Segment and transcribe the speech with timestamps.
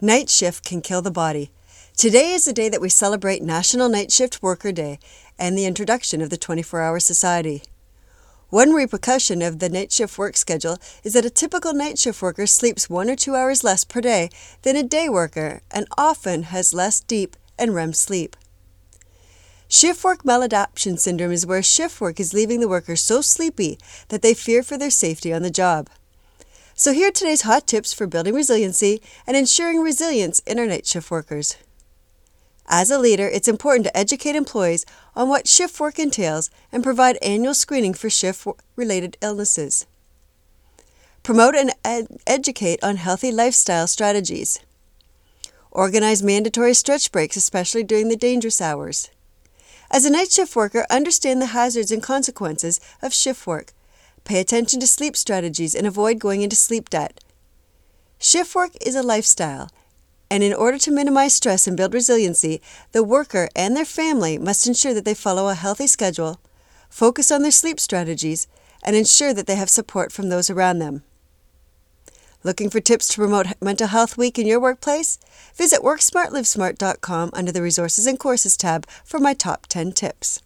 [0.00, 1.52] Night shift can kill the body.
[1.96, 4.98] Today is the day that we celebrate National Night Shift Worker Day
[5.38, 7.62] and the introduction of the 24 Hour Society.
[8.50, 12.46] One repercussion of the night shift work schedule is that a typical night shift worker
[12.48, 14.30] sleeps one or two hours less per day
[14.62, 18.36] than a day worker and often has less deep and REM sleep.
[19.68, 24.22] Shift work maladaptation syndrome is where shift work is leaving the worker so sleepy that
[24.22, 25.88] they fear for their safety on the job.
[26.76, 30.86] So, here are today's hot tips for building resiliency and ensuring resilience in our night
[30.86, 31.56] shift workers.
[32.66, 37.16] As a leader, it's important to educate employees on what shift work entails and provide
[37.22, 39.86] annual screening for shift related illnesses.
[41.22, 44.58] Promote and ed- educate on healthy lifestyle strategies.
[45.70, 49.10] Organize mandatory stretch breaks, especially during the dangerous hours.
[49.92, 53.72] As a night shift worker, understand the hazards and consequences of shift work.
[54.24, 57.22] Pay attention to sleep strategies and avoid going into sleep debt.
[58.18, 59.68] Shift work is a lifestyle,
[60.30, 64.66] and in order to minimize stress and build resiliency, the worker and their family must
[64.66, 66.40] ensure that they follow a healthy schedule,
[66.88, 68.46] focus on their sleep strategies,
[68.82, 71.02] and ensure that they have support from those around them.
[72.42, 75.18] Looking for tips to promote Mental Health Week in your workplace?
[75.54, 80.42] Visit WorkSmartLivesmart.com under the Resources and Courses tab for my top 10 tips.